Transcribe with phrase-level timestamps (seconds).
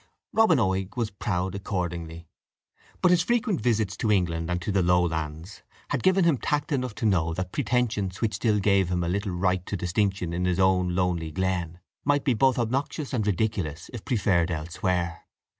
[0.33, 2.27] Robin Oig was proud accordingly;
[3.03, 6.95] but his frequent visits to England and to the Lowlands had given him tact enough
[6.95, 10.59] to know that pretensions which still gave him a little right to distinction in his
[10.59, 15.27] own lonely glen might be both obnoxious and ridiculous if preferred elsewhere.